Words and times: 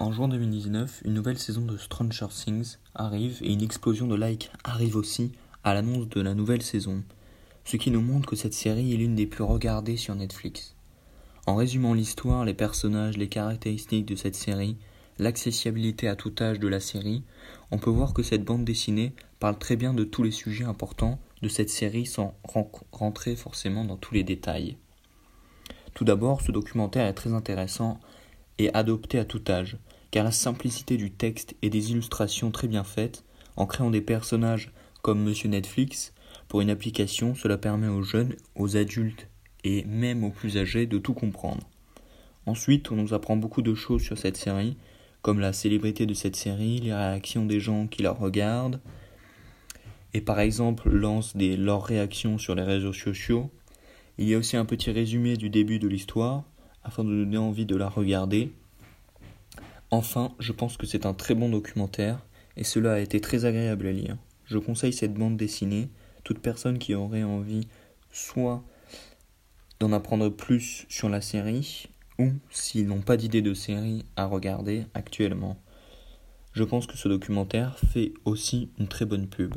En 0.00 0.10
juin 0.10 0.26
2019, 0.26 1.02
une 1.04 1.14
nouvelle 1.14 1.38
saison 1.38 1.64
de 1.64 1.76
Stranger 1.76 2.26
Things 2.28 2.78
arrive 2.96 3.38
et 3.42 3.52
une 3.52 3.62
explosion 3.62 4.08
de 4.08 4.16
likes 4.16 4.50
arrive 4.64 4.96
aussi 4.96 5.30
à 5.62 5.72
l'annonce 5.72 6.08
de 6.08 6.20
la 6.20 6.34
nouvelle 6.34 6.62
saison, 6.62 7.04
ce 7.64 7.76
qui 7.76 7.92
nous 7.92 8.00
montre 8.00 8.28
que 8.28 8.34
cette 8.34 8.54
série 8.54 8.92
est 8.92 8.96
l'une 8.96 9.14
des 9.14 9.26
plus 9.26 9.44
regardées 9.44 9.96
sur 9.96 10.16
Netflix. 10.16 10.74
En 11.46 11.54
résumant 11.54 11.94
l'histoire, 11.94 12.44
les 12.44 12.54
personnages, 12.54 13.16
les 13.16 13.28
caractéristiques 13.28 14.06
de 14.06 14.16
cette 14.16 14.34
série, 14.34 14.76
l'accessibilité 15.20 16.08
à 16.08 16.16
tout 16.16 16.34
âge 16.40 16.58
de 16.58 16.68
la 16.68 16.80
série, 16.80 17.22
on 17.70 17.78
peut 17.78 17.90
voir 17.90 18.14
que 18.14 18.24
cette 18.24 18.44
bande 18.44 18.64
dessinée 18.64 19.14
parle 19.38 19.58
très 19.58 19.76
bien 19.76 19.94
de 19.94 20.02
tous 20.02 20.24
les 20.24 20.32
sujets 20.32 20.64
importants 20.64 21.20
de 21.40 21.48
cette 21.48 21.70
série 21.70 22.06
sans 22.06 22.34
rentrer 22.90 23.36
forcément 23.36 23.84
dans 23.84 23.96
tous 23.96 24.14
les 24.14 24.24
détails. 24.24 24.76
Tout 25.94 26.04
d'abord, 26.04 26.40
ce 26.40 26.50
documentaire 26.50 27.06
est 27.06 27.14
très 27.14 27.32
intéressant 27.32 28.00
et 28.58 28.72
adopté 28.74 29.18
à 29.18 29.24
tout 29.24 29.42
âge, 29.48 29.76
car 30.10 30.24
la 30.24 30.30
simplicité 30.30 30.96
du 30.96 31.10
texte 31.10 31.54
et 31.62 31.70
des 31.70 31.90
illustrations 31.90 32.50
très 32.50 32.68
bien 32.68 32.84
faites, 32.84 33.24
en 33.56 33.66
créant 33.66 33.90
des 33.90 34.00
personnages 34.00 34.72
comme 35.02 35.22
Monsieur 35.22 35.48
Netflix, 35.48 36.14
pour 36.48 36.60
une 36.60 36.70
application, 36.70 37.34
cela 37.34 37.58
permet 37.58 37.88
aux 37.88 38.02
jeunes, 38.02 38.34
aux 38.54 38.76
adultes 38.76 39.28
et 39.64 39.84
même 39.84 40.24
aux 40.24 40.30
plus 40.30 40.56
âgés 40.56 40.86
de 40.86 40.98
tout 40.98 41.14
comprendre. 41.14 41.68
Ensuite, 42.46 42.90
on 42.90 42.96
nous 42.96 43.14
apprend 43.14 43.36
beaucoup 43.36 43.62
de 43.62 43.74
choses 43.74 44.02
sur 44.02 44.18
cette 44.18 44.36
série, 44.36 44.76
comme 45.22 45.40
la 45.40 45.52
célébrité 45.52 46.04
de 46.04 46.14
cette 46.14 46.36
série, 46.36 46.78
les 46.78 46.92
réactions 46.92 47.46
des 47.46 47.60
gens 47.60 47.86
qui 47.86 48.02
la 48.02 48.12
regardent, 48.12 48.80
et 50.12 50.20
par 50.20 50.38
exemple 50.38 50.88
lance 50.90 51.36
des, 51.36 51.56
leurs 51.56 51.82
réactions 51.82 52.38
sur 52.38 52.54
les 52.54 52.62
réseaux 52.62 52.92
sociaux. 52.92 53.50
Il 54.18 54.28
y 54.28 54.34
a 54.34 54.38
aussi 54.38 54.56
un 54.56 54.64
petit 54.64 54.90
résumé 54.90 55.36
du 55.36 55.50
début 55.50 55.78
de 55.78 55.88
l'histoire, 55.88 56.44
afin 56.84 57.04
de 57.04 57.10
donner 57.10 57.38
envie 57.38 57.66
de 57.66 57.76
la 57.76 57.88
regarder. 57.88 58.52
Enfin, 59.90 60.32
je 60.38 60.52
pense 60.52 60.76
que 60.76 60.86
c'est 60.86 61.06
un 61.06 61.14
très 61.14 61.34
bon 61.34 61.48
documentaire 61.48 62.24
et 62.56 62.64
cela 62.64 62.94
a 62.94 62.98
été 62.98 63.20
très 63.20 63.44
agréable 63.44 63.86
à 63.86 63.92
lire. 63.92 64.16
Je 64.44 64.58
conseille 64.58 64.92
cette 64.92 65.14
bande 65.14 65.36
dessinée, 65.36 65.88
toute 66.22 66.38
personne 66.38 66.78
qui 66.78 66.94
aurait 66.94 67.22
envie 67.22 67.66
soit 68.12 68.62
d'en 69.80 69.92
apprendre 69.92 70.28
plus 70.28 70.86
sur 70.88 71.08
la 71.08 71.20
série 71.20 71.88
ou 72.18 72.30
s'ils 72.50 72.86
n'ont 72.86 73.00
pas 73.00 73.16
d'idée 73.16 73.42
de 73.42 73.54
série 73.54 74.04
à 74.16 74.26
regarder 74.26 74.86
actuellement. 74.94 75.56
Je 76.52 76.62
pense 76.62 76.86
que 76.86 76.96
ce 76.96 77.08
documentaire 77.08 77.78
fait 77.78 78.12
aussi 78.24 78.70
une 78.78 78.86
très 78.86 79.04
bonne 79.04 79.26
pub. 79.26 79.56